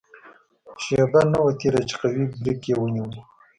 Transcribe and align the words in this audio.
شېبه 0.83 1.21
نه 1.31 1.39
وه 1.43 1.51
تېره 1.59 1.81
چې 1.89 1.95
قوي 2.01 2.23
بریک 2.33 2.61
یې 2.69 2.75
ونیو. 2.77 3.07